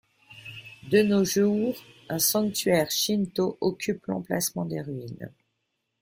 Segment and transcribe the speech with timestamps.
[0.89, 1.75] De nos jours,
[2.09, 5.29] un sanctuaire shinto occupe l'emplacement des ruines.